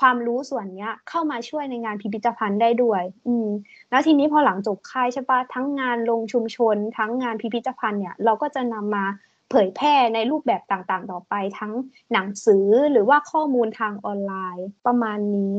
[0.00, 3.48] ความรู้ส่วนเนี้ย เข้ามาช่วยในงานพิพิธภัณฑ์ได้ด้วย อืม
[3.90, 9.04] แล้วทีนี้พอหลังจบค่ายใช่ปะทั้งงานลงชุมชน ทั้งงานพิพิธภัณฑ์เนี่ย เราก็จะนำมา
[9.50, 11.72] เผยแพร่ในรูปแบบต่างๆ ต่อไปทั้ง
[12.12, 15.56] หนังสือหรือว่าข้อมูลทางออนไลน์ประมาณนี้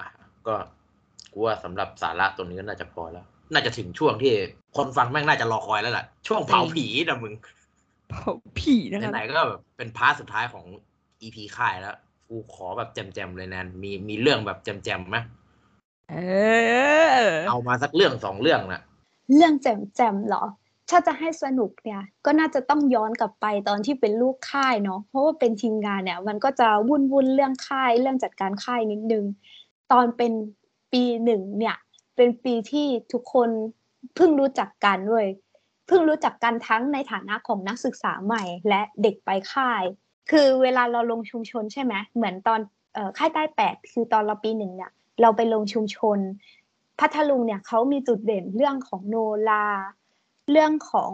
[0.00, 0.08] อะ
[0.46, 0.56] ก็
[1.32, 4.32] กูว่าสำหรับสาระตรงนี้ก็น่าจะพอแล้ว น่าจะถึงช่วงที่
[4.76, 7.34] คนฟังแม่งน่าจะรอคอยแล้วล่ะ ช่วงเผาผีนะมึง
[8.10, 10.64] เผาผีนะคะไหนๆก็แบบเป็นพาร์ทสุดท้ายของ
[11.22, 11.96] EP ค่ายแล้ว
[12.28, 15.16] กูขอแบบแจมๆเลยแนนมีมีเรื่องแบบแจมๆไหม
[16.10, 16.16] เอ
[17.20, 18.82] อ เอามาสักเรื่องสองเรื่องนะ
[19.34, 20.44] เรื่องแจ่มๆเหรอ
[20.90, 29.24] ถ้าจะให้สนุกเนี่ย ก็น่าจะต้องย้อนกลับไปตอนที่เป็นลูกค่ายเนาะเพราะว่าเป็นทีมงานเนี่ย มันก็จะวุ่นวุ่นๆเรื่องค่ายเรื่องจัดการค่ายนิดนึง
[29.92, 30.32] ตอนเป็น
[30.92, 31.76] ปีหนึ่งเนี่ย
[32.16, 33.48] เป็นปีที่ทุกคน
[34.14, 35.28] เพิ่งรู้จักกันเว้ย
[35.86, 39.82] เพิ่งรู้จักกันทั้งในฐานะของนักศึกษาใหม่ และเด็กไปค่าย
[40.30, 42.60] คือเวลาเราลงชุมชนใช่ไหมเหมือนตอน
[43.18, 44.90] ค่ายใต้แปดคือตอนเราปีหนึ่งเนี่ย
[45.20, 46.18] เราไปลงชุมชน
[46.98, 49.16] พัทลุงเนี่ยเขามีจุดเด่นเรื่องของโน
[49.48, 49.66] รา
[50.50, 51.12] เรื่องของ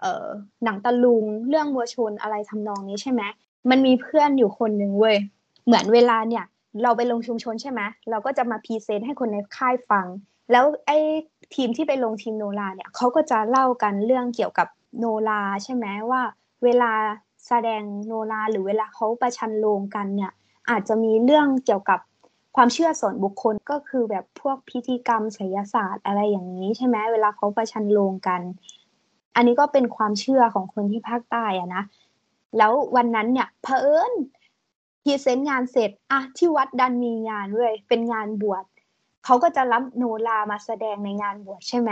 [0.00, 0.26] เออ
[0.64, 3.22] หนังตะลุง เรื่องวัวชนอะไรทำนองนี้ใช่ไหม
[3.70, 5.16] มันมีเพื่อนอยู่คนหนึ่งเว้ย
[5.66, 6.44] เหมือนเวลาเนี่ย
[6.82, 7.80] เราไปลงชุมชนใช่ไหม
[8.10, 10.06] เราก็จะมา present ให้คนในค่ายฟัง
[10.52, 10.98] แล้วไอ้
[11.54, 14.68] ทีมที่ไปลงทีมโนราเนี่ยเขาก็จะเล่ากันเรื่องเกี่ยวกับ
[14.98, 16.22] โนราใช่ไหมว่า
[16.64, 16.92] เวลา
[17.46, 20.32] แสดงโนราหรือเวลาเขาประชันโรงกันเนี่ย
[20.70, 22.00] อาจจะมีเรื่องเกี่ยวกับ
[22.56, 28.40] ความเชื่อส่วนบุคคลก็คือแบบพวกพิธีกรรมไสยศาสตร์อะไรอย่างนี้ใช่ไหมเวลาเขาประชันโรงกัน
[29.36, 31.82] อันนี้ก็เป็นความเชื่อของคนที่ภาคใต้อะนะ
[32.58, 34.12] แล้ววันนั้นเนี่ยเผอิญ
[35.02, 38.64] พรีเซนต์งานเสร็จอะที่วัดดันมีงานเว้ยเป็นงานบวช
[39.24, 41.90] เขาก็จะรับโนรามาแสดงในงานบวชใช่ไหม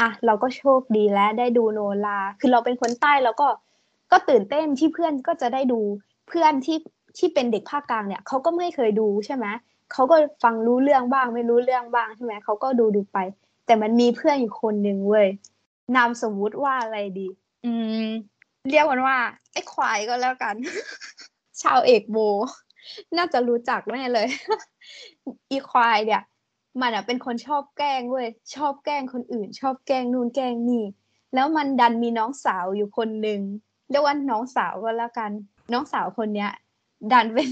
[0.00, 3.46] อะเราก็โชคดีแล้วได้ดูโนราคือเราเป็นคนใต้แล้วก็
[4.12, 5.80] ก็ตื่นเต้นที่เพื่อนก็จะได้ดู
[6.28, 6.78] เพื่อนที่
[7.18, 9.46] ที่เป็นเด็กภาคกลางเนี่ยเขาก็ไม่เคยดูใช่ไหม
[9.92, 13.18] เขาก็ฟังรู้เรื่องบ้าง ไม่รู้เรื่องบ้างใช่ไหมเขาก็ดูดูไป
[13.66, 15.28] แต่มันมีเพื่อนอยู่คนหนึ่งเว้ย
[15.96, 17.28] นามสมมุติว่าอะไรดี
[17.64, 17.72] อื
[18.06, 18.08] ม
[18.70, 19.18] เรียกมันว่า
[19.52, 20.54] ไอ้ควายก็แล้วกัน
[21.62, 22.18] ชาวเอกโบ
[23.16, 24.28] น่าจะรู้จักแน่เลย
[25.50, 26.22] อีควายเนี่ย
[26.80, 30.84] มันอะเป็นคนชอบแกล้งเว้ยชอบแกล้งคนอื่น ชอบแกล้งนู่นแกล้งนี่
[31.34, 33.40] แล้วมันดันมีน้องสาวอยู่คนหนึ่ง
[33.92, 35.30] เรียกว่าน้องสาวก็แล้วกัน
[35.72, 36.50] น้องสาวคนเนี้ย
[37.12, 37.50] ดันเป็น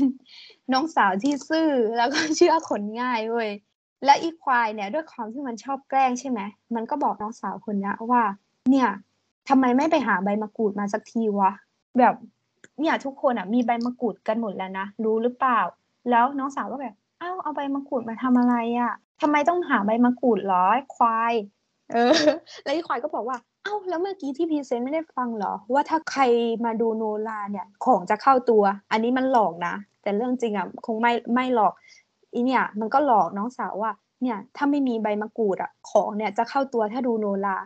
[0.73, 3.51] น้องสาวที่ซื่อแล้วก็เชื่อคนง่ายเว้ย
[4.05, 6.41] และอีควายเนี่ยด้วยความที่มันชอบแกล้งใช่ไหม
[6.75, 8.23] มันก็บอกน้องสาวคนนี้ว่า
[8.71, 8.89] เนี่ย
[9.49, 11.51] ทำไมไม่ไปหาใบมะกรูดมาสักทีวะ
[11.99, 12.15] แบบ
[12.81, 15.61] เนี่ยทุกคนอะมีใบมะกรูดกันหมดแล้วนะรู้หรือเปล่า
[16.11, 21.33] แล้วน้องสาวก็แบบอ้าวเอาใบมะกรูดมาทำอะไรอะทำไมต้องหาใบมะกรูดหรอไอ้ควาย
[21.93, 22.15] เออ
[22.65, 26.23] แล้วไอ้ควายก็บอกว่า เอ้า แล้วเมื่อกี้ที่ present ไม่ได้ฟังเหรอ ว่าถ้าใคร
[26.65, 31.73] มาดูโนราเนี่ย ของจะเข้าตัว อันนี้มันหลอกนะ แต่เรื่องจริงอะคงไม่ไม่หลอก
[32.35, 37.57] อีเนี่ย มันก็หลอกน้องสาวว่า เนี่ย ถ้าไม่มีใบมะกรูดอะ ของเนี่ยจะเข้าตัวถ้าดูโนรา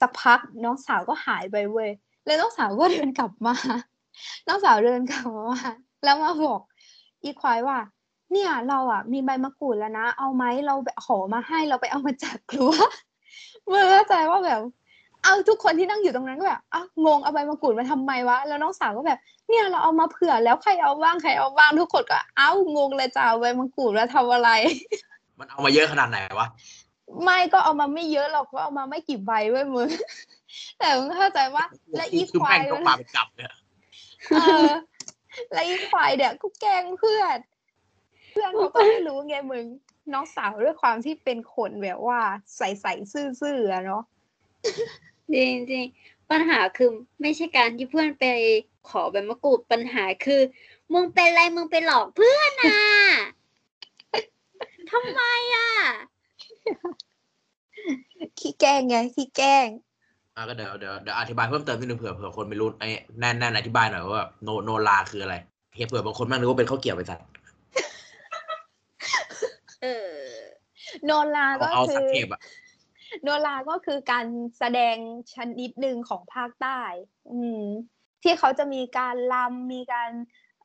[0.00, 1.90] สักพักน้องสาวก็หายไปเว้ย
[2.26, 3.54] แล้วน้องสาวก็เดินกลับมา
[4.46, 5.58] น้องสาวเดินกลับมา
[6.04, 6.60] แล้วมาบอก
[7.22, 7.78] อีควายว่า
[8.32, 12.72] เนี่ย เราอะมีใบมะกรูดแล้วนะ เอาไหมเราขอมาให้เราไปเอามาจากครัว
[13.72, 14.60] มื่อเข้าใจว่าแบบ
[15.22, 24.50] เอาทุกคนที่นั่งอยู่ตรงนั้นก็แบบอ้าวงงเอาใบมะกรูดมาทำไมวะ แล้วน้องสาวก็แบบ เนี่ยเราเอามาเผื่อแล้วใครเอาบ้างใครเอาบ้างทุกคนก็ เอ้างงเลยจ้าเอาใบมะกรูดแล้วทำอะไร
[25.38, 26.48] มันเอามาเยอะขนาดไหนวะ
[27.24, 29.88] ไม่ก็เอามาไม่เยอะหรอกก็เอามาไม่กี่ใบเว้ยมึง
[30.78, 31.64] แต่มึงเข้าใจว่า
[31.96, 33.52] และอีคือควาแม่ยงต้องมาเป็นกลับเนี่ย
[34.36, 34.70] เออ
[35.52, 37.38] และอีควายเนี่ยก็แกล้งเพื่อน
[38.30, 39.66] เพื่อนเขาก็ไม่รู้ไงมึง
[40.12, 42.20] น้องสาวด้วยความที่เป็นคนแบบว่า
[42.56, 44.02] ใส่ใส่ซื่อๆอะเนาะ
[45.34, 48.24] จริงจริงๆปัญหาคือไม่ใช่การที่เพื่อนไป
[48.88, 50.40] ขอใบมะกรูดปัญหาคือ
[50.92, 52.80] มึงเป็นอะไรมึงไปหลอกเพื่อนอะ
[54.90, 55.22] ทำไม
[55.54, 55.70] อะ
[58.40, 59.68] ขี้แกล้งไงขี้แกล้ง
[60.36, 62.88] อะก็เดี๋ยวเดี๋ยวเดี๋ยวอธิบายเพิ่มเติมนิดนึงเผื่อเผื่อคนไม่รู้ไอ้
[63.20, 65.34] แน่นแน่นอธิบายหน่อยว่าโนโนลาคืออะไร
[65.74, 67.24] เฮียเผื่อบางคนแม่งนึกว่าเป็นข้าวเกรี๊ยวไปสัตว์
[69.82, 70.14] เออ
[71.04, 72.40] โนราเอาก็เอาคืสักอเทปอะ
[73.22, 74.26] โนราก็คือการ
[74.58, 74.96] แสดง
[75.34, 76.80] ชนิดหนึ่งของภาคใต้
[77.30, 77.62] อืม
[78.22, 80.10] ที่เขาจะมีการลำมีการ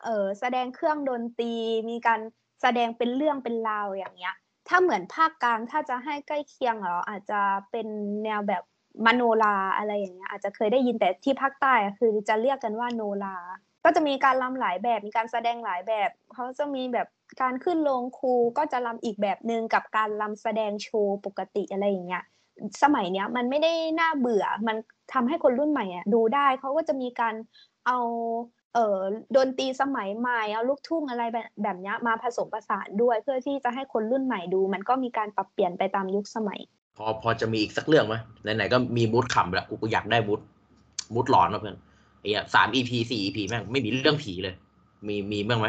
[0.04, 1.54] เอ่อแสดงเครื่องดนตรี
[1.90, 2.20] มีการ
[2.62, 4.36] แสดงเป็นเรื่องเป็นราวอย่างเงี้ย
[4.68, 7.88] ถ้าเหมือนภาคกลางถ้าจะให้ใกล้เคียงเหรออาจจะเป็น
[8.24, 8.64] แนวแบบ
[9.06, 13.38] มโนราอะไรอย่างเงี้ย อาจจะเคยได้ยินแต่ที่ภาคใต้อะคือจะเรียกกันว่าโนรา
[13.84, 17.08] ก็จะมีการรำหลายแบบ มีการแสดงหลายแบบ เขาจะมีแบบ
[17.42, 22.24] การขึ้นโรงครูก็จะรำอีกแบบหนึ่งกับการรำแสดงโชว์ปกติอะไรอย่างเงี้ย
[22.84, 24.78] สมัยเนี้ยมันไม่ได้น่าเบื่อ มัน
[25.14, 27.36] ทำให้คนรุ่นใหม่อะดูได้ เขาก็จะมีการ
[27.88, 28.00] เอา
[28.74, 29.00] เอ่อ
[29.36, 36.60] ดนตรีสมัยใหม่เอาลูกทุ่งอะไรแบบแบบเนี้ยมาผสมผสานด้วย เพื่อที่จะให้คนรุ่นใหม่ดู มันก็มีการปรับเปลี่ยนไปตามยุคสมัย
[36.98, 40.40] พอพอจะมีอีกสักเรื่องไหมไหนๆก็มีมูดขำแล้วกูอยากได้มูด
[41.14, 41.78] มูดหลอนมาเพื่อน
[42.24, 44.56] ไอ้เหี้ยสาม EP สี่ EP แม่งไม่มีเรื่องผีเลย
[45.08, 45.68] มีมีบ้างไหม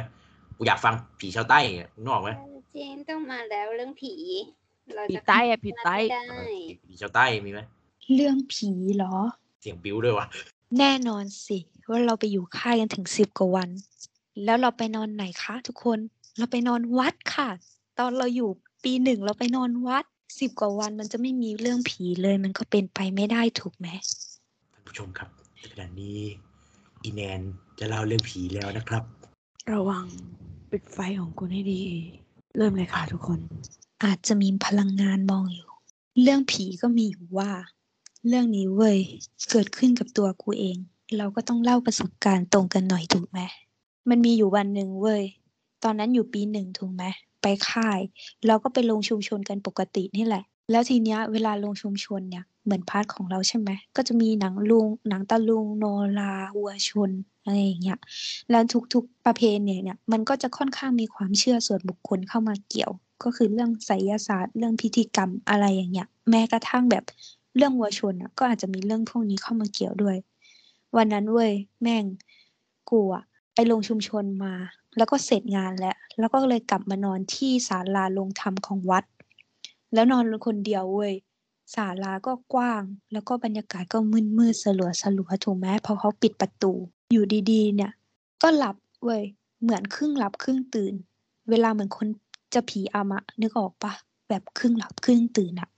[0.56, 2.30] กูอยากฟังผีชาวใต้อย่างเงี้ยนึกออกไหม
[2.72, 4.12] เจนต้องมาแล้วเรื่องผี
[4.94, 6.24] เราผีจะใต้อะผีใต้ไม่ได้
[6.86, 7.60] ผีชาวใต้มีไหม
[8.14, 9.14] เรื่องผีเหรอ
[9.60, 10.26] เสียงบิ้วด้วยวะ
[10.78, 13.70] แน่นอนสิ ว่าเราไปอยู่ค่ายกันถึงสิบกว่าวัน
[14.44, 15.98] แล้วเราไปนอนไหนคะ ทุกคน
[16.38, 17.48] เราไปนอนวัดค่ะ
[17.98, 18.50] ตอนเราอยู่
[18.84, 20.04] ปีหนึ่งเราไปนอนวัด
[20.40, 23.88] สิบกว่าวันมันจะไม่มีเรื่องผีเลย มันก็เป็นไปไม่ได้ถูกไหม
[24.72, 25.28] ท่านผู้ชมครับ
[25.64, 26.18] ขณะนี้
[27.02, 27.40] อีแนน
[27.78, 29.02] จะเล่าเรื่องผีแล้วนะครับ
[29.72, 30.04] ระวัง
[30.70, 31.80] ปิดไฟของคุณให้ดี
[32.56, 33.40] เริ่มเลยค่ะทุกคน
[34.04, 35.68] อาจจะมีพลังงานมองอยู่
[36.22, 37.50] เรื่องผีก็มีอยู่ว่า
[38.28, 38.98] เรื่องนี้เว้ย
[39.50, 40.76] เกิดขึ้นกับตัวกูเอง
[41.18, 43.40] เราก็ต้องเล่าประสบการณ์ตรงกันหน่อยถูกไหม
[44.08, 45.24] มันมีอยู่วันหนึ่งเว้ย
[45.84, 47.04] ตอนนั้นอยู่ปีหนึ่งถูกไหม
[47.42, 48.00] ไปค่าย
[48.46, 55.84] เราก็ไปลงชุมชนกันปกตินี่แหละ แล้วทีเนี้ยเวลาลงชุมชนเนี่ย เหมือนพาร์ทของเราใช่ไหมก็จะมีหนังลุงหนังตะลุงโน
[56.18, 57.10] ราวัวชน
[57.44, 57.98] อะไรอย่างเงี้ย
[58.50, 58.62] แล้ว
[58.94, 67.04] ทุกๆประเพณีเนี่ยมันก็จะค่อนข้างมีความเชื่อส่วนบุคคลเข้ามาเกี่ยว ก็คือเรื่องไสยศาสตร์เรื่องพิธีกรรมอะไรอย่างเงี้ยแม้กระทั่งแบบ
[67.56, 70.16] เรื่องวัวชนอะก็อาจจะมีเรื่องพวกนี้เข้ามาเกี่ยวด้วย
[70.96, 72.04] วันนั้นเว้ยแม่ง
[72.90, 73.24] กูอะ
[73.54, 74.54] ไปลงชุมชนมา
[74.96, 79.04] แล้วก็เสร็จงานแล้ว แล้วก็เลยกลับมานอนที่ศาลาลงธรรมของวัด
[79.94, 81.14] แล้วนอนคนเดียวเว้ย
[81.72, 86.72] ศาลาก็กว้าง แล้วก็บรรยากาศก็มืดมืดๆสลัวสลัวถูกไหมเพราะเขาปิดประตู
[87.10, 87.92] อยู่ดีๆ เนี่ย
[88.42, 89.22] ก็หลับเว้ย
[89.62, 90.94] เหมือนครึ่งหลับครึ่งตื่น
[91.50, 92.06] เวลาเหมือนคน
[92.54, 93.92] จะผีอำอะนึกออกปะ
[94.28, 95.70] แบบครึ่งหลับครึ่งตื่นอะ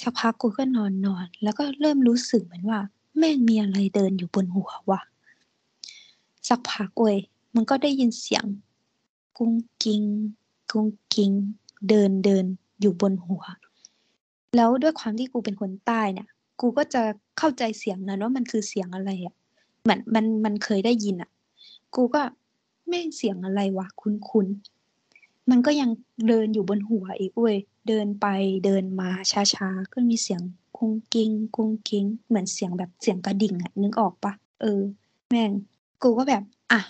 [0.00, 2.80] สักพักกูก็นอนนอน แล้วก็เริ่มรู้สึกเหมือนว่า
[3.18, 5.00] แม่งมีอะไรเดินอยู่บนหัววะ
[6.48, 7.18] สักพักเว้ย
[7.54, 8.44] มันก็ได้ยินเสียง
[9.38, 10.02] กุ้งกิง
[10.70, 11.30] กุ้งกิง
[11.88, 12.44] เดินเดิน
[12.80, 13.44] อยู่บนหัว
[14.56, 16.28] แล้วด้วยความที่กูเป็นคนใต้เนี่ย
[16.60, 17.02] กูก็จะ
[17.38, 19.34] เข้าใจเสียงนั้นว่ามันคือเสียงอะไรอะ
[19.82, 21.30] เหมือนมันมันเคยได้ยินอะ
[21.94, 22.22] กูก็
[22.88, 25.90] แม่เสียงอะไรวะคุ้นคุ้นๆมันก็ยัง
[26.28, 27.56] เดินอยู่บนหัวอีกเว้ย
[27.88, 28.26] เดินไป
[28.64, 29.10] เดินมา
[29.54, 30.42] ช้าๆก็มีเสียง
[30.76, 34.82] กุ้งกิงกุ้งกิงเหมือนเสียงแบบเสียงกระดิ่งอะนึกออกปะเออ
[35.30, 35.52] แม่ง
[36.02, 36.80] กูก็แบบ อะ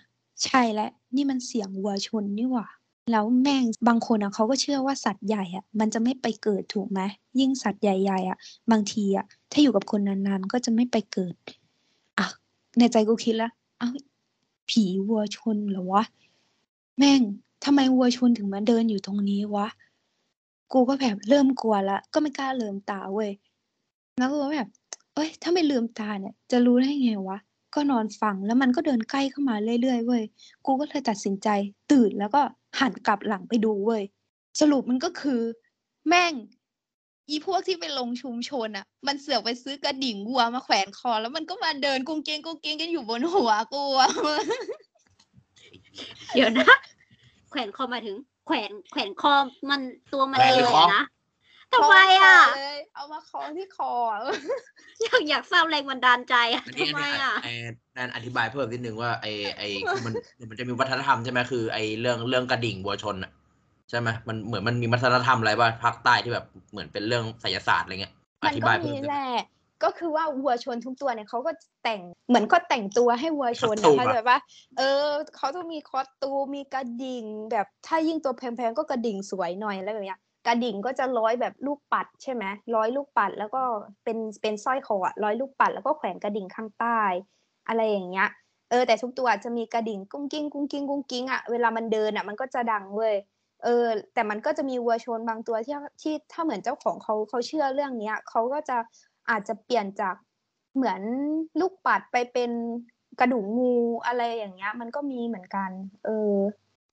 [0.44, 2.66] ใช่แล้วนี่มันเสียงวัวชนนี่หว่า
[3.11, 7.01] แล้วแม่งบางคนอะเขาก็เชื่อว่าสัตว์ใหญ่อะ มันจะไม่ไปเกิดถูกไหม
[7.40, 8.38] ยิ่งสัตว์ใหญ่ๆอะ
[8.70, 11.35] บางทีอะ ถ้าอยู่กับคนนานๆก็จะไม่ไปเกิด
[12.18, 12.27] อะ
[12.79, 13.90] ในใจกูคิดแล้วเอ้า
[14.70, 16.05] ผีวัวชนเหรอวะ
[16.99, 17.20] แม่ง
[17.64, 19.66] ทำไมวัวชนถึงมาเดินอยู่ตรงนี้วะ
[20.73, 23.31] กูก็แบบเริ่มกลัวละก็ไม่กล้าลืมตาเว้ย
[24.18, 24.68] แล้วกูก็แบบ
[25.14, 27.38] เอ้ย ถ้าไม่ลืมตาเนี่ย จะรู้ได้ไงวะ
[27.74, 30.22] ก็นอนฟังแล้วมันก็เดินใกล้เข้ามาเรื่อยๆเว้ย
[30.66, 31.48] กูก็เลยตัดสินใจ
[31.92, 32.40] ตื่นแล้วก็
[32.80, 34.02] หันกลับหลังไปดูเว้ย
[34.61, 35.40] สรุปมันก็คือ
[36.09, 36.33] แม่ง
[37.28, 44.11] อีพวกที่ไปลงชุมชนอะมันเสือกไปซื้อกระดิ่งวัวมาแขวนคอ แล้วมันก็มาเดินกุ้งเกงกุ้งเกงกันอยู่บนหัวกูอะ
[46.35, 46.72] เดี๋ยวนะ
[47.50, 49.33] แขวนคอหมายถึง แขวนแขวนคอ
[49.70, 49.80] มัน
[50.12, 51.02] ตัวมันแขวนเลหรืยอคออะนะ
[51.74, 54.20] ทำไมอะคเลยเอามาคล้องที่คออะ
[55.02, 57.52] อยากอยากทราบแรงบันดาลใจอะอันนี้ทำอันไมนี้อะ ไอ้
[57.96, 60.14] นั่นอธิบายเพิ่มนิดนึงว่าไอ้ไอ้คือมัน
[60.50, 63.33] มันจะมีวัฒนธรรมใช่ไหมคือไอ้เรื่องเรื่องกระดิ่งวัวชนอะ
[63.90, 69.24] ใช่ไหมมันเหมือนมันมีวัฒนธรรมอะไรบ้างภาคใต้ที่แบบเหมือนเป็นเรื่องไสยศาสตร์อะไรเงี้ยอมันธิก็บายเพิ่มีมได้แหไหมละ
[69.85, 71.50] ก็คือว่าวัวชนทุกตัวเนี่ยเขาก็
[71.83, 74.38] แต่งเหมือนก็แต่งตัวให้วัวชน costume อสตูนะมเข้าใจปะ
[74.78, 75.06] เออ
[75.37, 82.44] เขาต้องมี costume มีกระดิ่ง แบบถ้ายิ่งตัวแพงๆก็กระดิ่งสวยหน่อยอะไรแบบเนี้ย กระดิ่งก็จะร้อยแบบลูกปัดใช่ไหม
[82.76, 83.62] ร้อยลูกปัดแล้วก็
[84.05, 87.00] เป็นเป็นสร้อยคออะร้อยลูกปัดแล้วก็แขวนกระดิ่งข้างใต้
[87.68, 88.29] อะไรอย่างเงี้ย
[88.70, 93.14] เออแต่ทุกตัวจะมีกระดิ่งกุ้งกิ้งกุ้งกิ้งกุ้งกิ้งอะเวลามันเดินอะมันก็จะดังเว้ย
[93.64, 98.76] เออ แต่มันก็จะมีวัวชนบางตัวที่ที่ถ้าเหมือนเจ้าของเขาเขาเชื่อเรื่องเนี้ยเขาก็จะ
[99.31, 100.14] อาจจะเปลี่ยนจาก
[100.74, 101.00] เหมือน
[101.61, 102.50] ลูกปัดไปเป็น
[103.20, 103.74] กระดูกงู
[104.07, 105.70] อะไรอย่างเงี้ย มันก็มีเหมือนกัน
[106.05, 106.35] เออ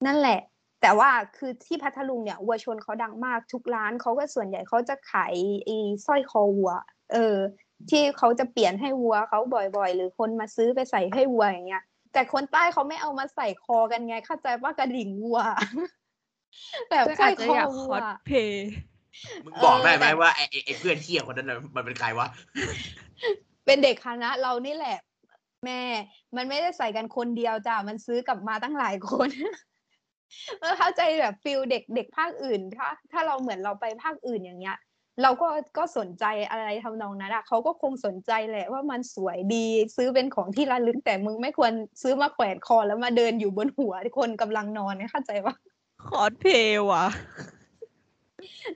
[0.05, 0.39] นั่นแหละ
[0.81, 5.33] แต่ว่าคือที่พัทลุงเนี่ยวัวชนเขาดังมากทุกร้านเขาก็ส่วนใหญ่เขาจะขาย
[5.65, 6.73] ไอ้สร้อยคอวัว
[7.13, 7.37] เออ
[7.89, 15.39] ที่เขาจะเปลี่ยนให้วัวเขาบ่อยๆ หรือคนมาซื้อไปใส่ให้วัวอย่างเงี้ย แต่คนใต้เขาไม่เอามาใส่คอกันไง เข้าใจว่ากระดิ่งวัว
[16.89, 18.69] แบบเพื่อนสร้ออายจจะคออยากวัควอสเพย์
[19.45, 22.27] มึงบอกได้ไหมเออแต่ว่าไอ้ไอ้ไอ้เพื่อนเที่ยคนนั้นน่ะมันเป็นใครวะ
[23.65, 24.97] เป็นเด็กคณะเรานี่แหละ
[25.65, 25.81] แม่
[26.35, 29.29] มันไม่ได้ใส่กันคนเดียวจ้ะมันซื้อกลับมาตั้งหลายคน
[30.59, 34.77] เออเข้าใจแบบฟิลเด็กเด็กภาคอื่น ถ้า ถ้าเราเหมือนเราไปภาคอื่นอย่างเงี้ย
[35.23, 45.55] เราก็ก็สนใจอะไรทำนองนั้นอะเขาก็คงสนใจแหละว่ามันสวยดีซื้อเป็นของที่ระลึกแต่มึงไม่ควรซื้อมาแขวนคอแล้วมาเดินอยู่บนหัวคนกำลังนอนเนี่ยเข้าใจปะ
[46.07, 47.05] คอสเพลย์ว่ะ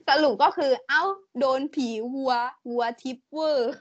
[0.08, 1.02] สรุปก็คือ เอ้า
[1.38, 2.34] โดนผีวัว
[2.68, 3.74] วัวทิปเวอร์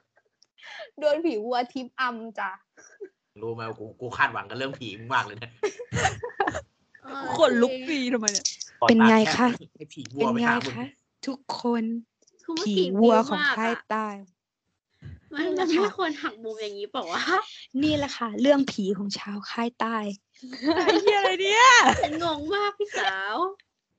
[1.00, 2.52] โดนผีวัวทิปอัมจ้ะ
[3.42, 5.52] รู้ไหมว่ากูกูคาดหวังกับเรื่องผีมึงมากเลยเนี่ย
[6.42, 6.62] เออ
[7.36, 8.46] ขนลุกปีทำไมเนี่ย
[8.90, 10.88] เป็นไงคะไอ้ผีวัเป็วนไปไงหามึงคะ
[11.28, 11.84] ทุกคน
[12.44, 14.08] คือเมื่อผีกี้วัวบิ้ของมกค่ายอะใต้
[15.34, 17.22] มันมันไม่ควรหักมุมอย่างนี้เปล่าวะ
[17.84, 19.98] นี่แหละค่ะ เรื่องผีของชาวค่ายใต้
[20.76, 21.66] ไอ้เหี้ยอะไรเนี่ย
[22.04, 23.36] ฉันงงมากพี่สาว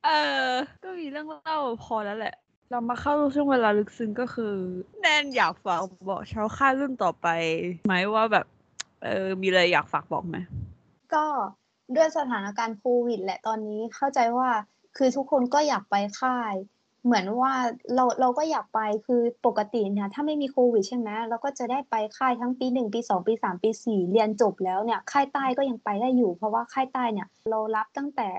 [0.05, 0.11] เอ
[0.47, 0.51] อ
[0.83, 2.35] ก็มีเรื่องเล่าพอแล้วแหละ
[2.71, 4.55] เรามาเข้าช่วงเวลาลึกซึ้งก็คือ
[5.01, 7.29] แนนอยากฝากบอกชาวค่ายรุ่นต่อไป
[7.87, 8.47] ไหมว่าแบบ
[9.03, 10.37] เออ มีอะไรอยากฝากบอกไหม
[11.15, 11.25] ก็
[11.97, 14.51] ด้วยสถานการณ์โควิดแหละตอนนี้เข้าใจว่า
[14.97, 16.55] คือทุกคนก็อยากไปค่าย
[17.05, 17.55] เหมือนว่า
[17.95, 28.31] เราเราก็อยากไปคือปกติเนี่ยถ้าไม่มีโควิดใช่ไหมเราก็จะได้ไปค่ายทั้งปีหนึ่งปีสองปีสามปีสี่เรียนจบแล้วเนี่ยค่ายใต้ก็ยังไปได้อยู่ เพราะว่าค่ายใต้เนี่ยเรารับตั้งแต่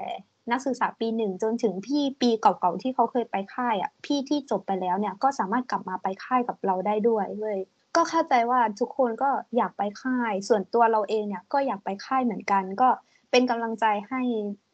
[0.51, 7.59] นักศึกษาปีหนึ่งจนถึงพี่ปีเก่าๆที่เขาเคยไปค่ายอะพี่ที่จบไปแล้วเนี่ยก็สามารถกลับมาไปค่ายกับเราได้ด้วยเว้ย
[7.95, 12.89] ก็เข้าใจว่าทุกคนก็อยากไปค่าย ส่วนตัวเราเองเนี่ยก็อยากไปค่ายเหมือนกัน ก็
[13.35, 14.21] เป็นกำลังใจให้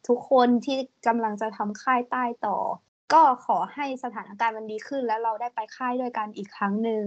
[0.08, 2.58] ทุกคนที่กำลังจะทำค่ายใต้ต่อ
[3.12, 7.04] ก็ขอให้สถานการณ์มันดีขึ้น แล้วเราได้ไปค่ายด้วยกันอีกครั้งหนึ่ง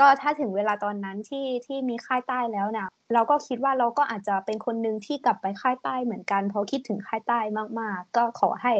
[0.00, 7.40] ก็ถ้าถึงเวลาตอนนั้นที่ที่มีค่ายใต้แล้วเนี่ยเราก็คิดว่าเราก็อาจจะเป็นคนหนึ่งที่กลับไปค่ายใต้เหมือนกัน เพราะคิดถึงค่ายใต้
[7.80, 8.72] มากๆ ก็ขอให้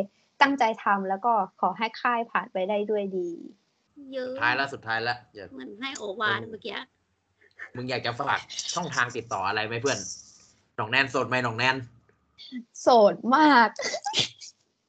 [0.42, 3.30] ตั้งใจทำแล้วก็ขอให้ค่ายผ่านไปได้ด้วยดี
[4.12, 6.76] เยอะท้ายแล้วสุดท้ายแล้วอย่าเหมือนให้โอวาทเมื่อกี้
[7.76, 8.40] มึงอยากจะฝาก
[8.74, 9.98] ช่องทางติดต่ออะไรไหมเพื่อน
[10.76, 11.76] หนองแนนโสดไหมหนองแนน
[12.80, 13.68] โสดมาก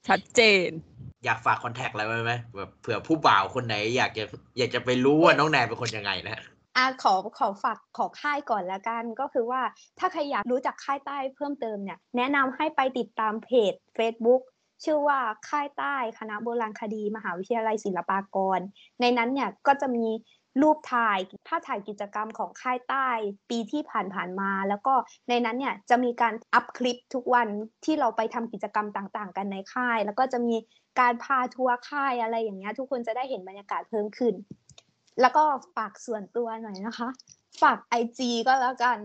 [0.08, 0.70] ชัดเจน
[1.26, 4.24] อยากฝากคอนแทคอะไรไว้ไหมแบบเผื่อผู้บ่าวคนไหน อยากจะ
[4.58, 6.41] อยากจะไปรู้ว่าน้องแนนเป็นคนยังไงนะ
[6.78, 9.62] อะขอขอฝากขอค่ายก่อนละกัน ก็คือว่า
[10.00, 14.41] ถ้าใครอยากรู้จักค่ายใต้เพิ่มเติมเนี่ย แนะนำให้ไปติดตามเพจ Facebook
[14.84, 18.60] ชื่อว่าค่ายใต้คณะโบราณคดี มหาวิทยาลัยศิลปากร
[19.02, 20.08] ในนั้นเนี่ยก็จะมี
[20.62, 23.10] รูปถ่ายภาพถ่ายกิจกรรมของค่ายใต้
[23.50, 24.93] ปีที่ผ่านๆมา แล้วก็
[25.30, 27.48] ในนั้นเนี่ยจะมีการอัพคลิปทุกวัน
[27.86, 30.56] ที่เราไปทำกิจกรรมต่างๆ กันในค่าย แล้วก็จะมี
[31.00, 34.34] การพาทัวร์ค่ายอะไรอย่างเงี้ยทุกคนจะได้เห็นบรรยากาศเพิ่มขึ้น
[35.22, 35.43] แล้วก็
[35.76, 37.10] ฝากส่วนตัวหน่อยนะคะ
[37.62, 39.00] ฝาก IG ก็แล้วกัน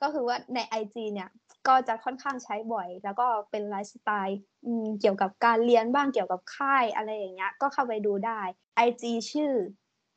[0.00, 1.28] ก็คือว่าใน IG เนี่ย
[1.68, 4.40] ก็จะค่อนข้างใช้บ่อย แล้วก็เป็นไลฟ์สไตล์
[5.00, 8.40] เกี่ยวกับการเรียนบ้างเกี่ยวกับค่ายอะไรอย่างเงี้ยก็เข้าไปดูได้
[8.86, 9.52] IG ชื่อ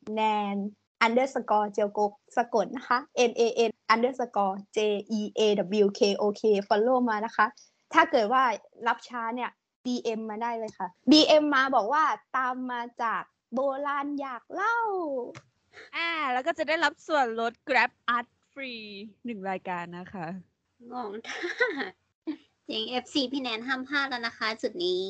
[0.06, 2.98] nan underscore เจียวกกสะกดนะคะ
[3.30, 4.78] n a n underscore j
[5.18, 5.40] e a
[5.84, 7.46] w k o k follow มานะคะ
[7.94, 8.42] ถ้าเกิดว่า
[8.86, 9.50] รับช้าเนี่ย
[9.84, 12.04] DM มาได้เลยค่ะ DM มาบอกว่า
[12.36, 13.22] ตามมาจาก
[13.54, 14.78] โบราณอยากเล่า
[15.96, 18.86] อ่า แล้วก็จะได้รับส่วนลด Grab Art Free
[19.26, 20.26] หนึ่งรายการนะคะ
[20.92, 21.40] งงท่า
[22.68, 25.04] จริง FC พี่แนนห้ามพลาดแล้วนะคะ จุดนี้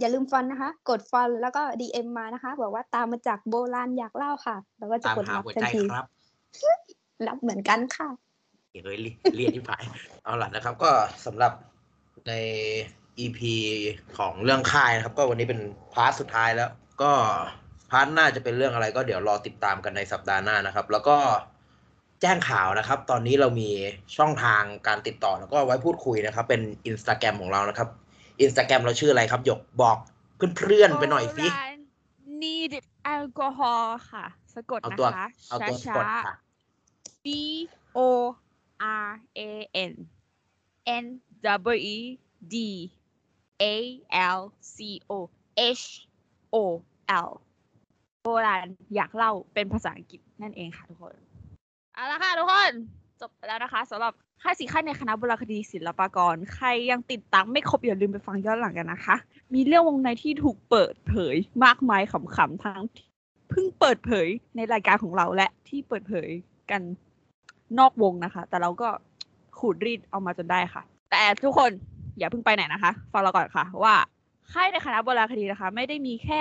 [0.00, 6.06] อย่าลืมฟันนะคะ กดฟันแล้วก็ DM มานะคะ บอกว่าตามมาจากโบราณอยากเล่าค่ะ แล้วก็จะตามกดหารับหัวทันใจทีครับ
[7.28, 8.08] รับเหมือนกันค่ะ
[8.84, 8.98] เฮ้ย
[9.36, 9.82] เรียนที่ผาย
[10.24, 10.90] เอาล่ะนะครับ ก็
[11.26, 11.52] สำหรับ
[12.28, 12.32] ใน
[13.18, 13.40] EP
[14.18, 15.60] ของเรื่องค่ายนะครับ ก็วันนี้เป็น
[15.92, 16.70] part สุดท้ายแล้ว
[17.02, 17.12] ก็
[17.90, 21.16] part หน้าจะเป็นเรื่องอะไร ก็เดี๋ยวรอติดตามกันในสัปดาห์หน้านะครับ แล้วก็
[22.20, 23.70] แจ้งข่าวนะครับ ตอนนี้เรามี
[24.16, 27.88] ช่องทางการติดต่อแล้วก็ไว้พูดคุยนะครับ เป็นอินสตาแกรมของเรานะครับ
[28.40, 29.98] อินสตาแกรมเราชื่ออะไรครับหยกบอก
[30.36, 31.46] เพื่อนๆไปหน่อยสิ
[32.42, 32.72] need
[33.14, 37.26] alcohol ค่ะ สะกดเอานะตัวคะเอาตัวช้ากดค่ะๆ B
[37.96, 37.98] O
[39.04, 39.40] R A
[39.90, 39.92] N
[41.02, 41.04] N
[41.74, 41.98] W E
[42.54, 42.56] D
[43.62, 43.64] A
[44.38, 44.40] L
[44.74, 44.76] C
[45.10, 45.12] O
[45.80, 45.84] H
[46.54, 46.56] O
[47.28, 47.30] L
[48.22, 51.16] โบราณอยากเล่าเป็นภาษาอังกฤษนั่นเองค่ะทุกคน
[51.94, 52.72] เอาละค่ะทุกคน
[53.20, 59.16] จบไปแล้วนะคะสำหรับค่ายสีค่ายในคณะโบราณคดีศิลปากร ใครยังติดตามไม่ครบอย่าลืมไปฟังย้อนหลังกันนะคะ
[59.54, 62.82] มีเรื่องวงในที่ถูกเปิดเผยมากมายขำๆทั้ง
[63.50, 64.26] เพิ่งเปิดเผย
[64.56, 66.28] ในรายการของเราและที่เปิดเผย
[66.70, 66.82] กัน
[67.78, 68.88] นอกวงนะคะ แต่เราก็
[69.58, 71.70] ขูดรีดเอามาจนได้ค่ะ แต่ทุกคน
[72.18, 73.94] อย่าเพิ่งไปไหนนะคะ ฟังเราก่อนค่ะ ว่า
[74.52, 76.40] ค่ายในคณะโบราณคดีนะคะ ไม่ได้มีแค่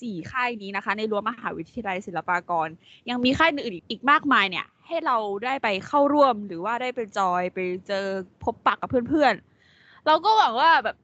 [0.00, 2.68] สี่ค่ายนี้นะคะ ในรั้วมหาวิทยาลัยศิลปากร
[3.10, 8.06] ยังมีค่ายอื่นอีกมากมายเนี่ย ให้เราได้ไปเข้าร่วมหรือว่าได้ไปจอยไปเจอ
[8.42, 10.96] พบปะกับเพื่อนๆ เราก็หวังว่าแบบ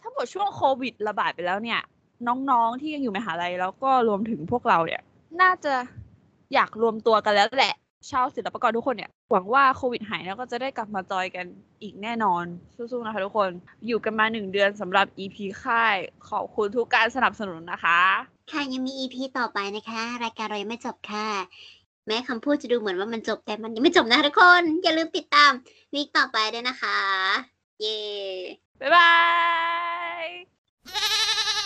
[0.00, 1.80] ถ้าหมดช่วงโควิดระบาดไปแล้วเนี่ย
[2.26, 5.02] น้องๆที่ยังอยู่มหาลัยแล้วก็รวมถึงพวกเราเนี่ย
[5.40, 5.74] น่าจะ
[6.54, 7.74] อยากรวมตัวกันแล้วแหละ
[8.10, 11.46] ชาวศิลปกรทุกคนเนี่ย หวังว่าโควิดหายแล้วก็จะได้กลับมาจอยกัน
[11.82, 13.50] อีกแน่นอน สู้ๆนะคะทุกคน
[13.86, 15.96] อยู่กันมาหนึ่งเดือนสำหรับ EP ค่าย
[16.28, 18.00] ขอบคุณทุกการสนับสนุนนะคะ
[18.52, 21.28] ค่ะยังมี EP ต่อไปนะคะ รายการเรายังไม่จบค่ะ
[22.06, 25.50] แม้คำพูดจะดูเหมือนว่ามันจบแต่มันยังไม่จบนะทุกคน อย่าลืมติดตาม
[25.94, 27.00] วีคต่อไปด้วยนะคะ
[27.80, 27.98] เย้
[28.80, 29.12] บ๊ายบา
[31.56, 31.59] ย